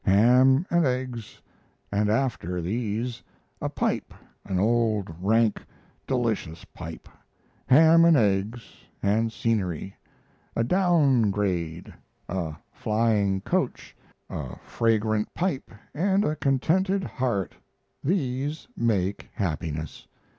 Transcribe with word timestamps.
Ham 0.03 0.65
and 0.71 0.83
eggs, 0.83 1.39
and 1.91 2.09
after 2.09 2.59
these 2.59 3.21
a 3.61 3.69
pipe 3.69 4.15
an 4.45 4.57
old, 4.57 5.13
rank, 5.21 5.63
delicious 6.07 6.65
pipe 6.65 7.07
ham 7.67 8.03
and 8.03 8.17
eggs 8.17 8.63
and 9.03 9.31
scenery, 9.31 9.95
a 10.55 10.63
"down 10.63 11.29
grade," 11.29 11.93
a 12.27 12.55
flying 12.73 13.41
coach, 13.41 13.95
a 14.27 14.55
fragrant 14.57 15.31
pipe, 15.35 15.69
and 15.93 16.25
a 16.25 16.35
contented 16.35 17.03
heart 17.03 17.53
these 18.03 18.67
make 18.75 19.29
happiness. 19.35 20.07